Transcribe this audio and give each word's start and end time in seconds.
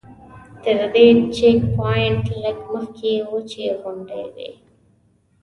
تر 0.63 0.79
دې 0.93 1.07
چیک 1.35 1.59
پواینټ 1.75 2.23
لږ 2.43 2.57
مخکې 2.73 3.11
وچې 3.31 3.65
غونډۍ 3.81 4.23
وې. 4.35 4.51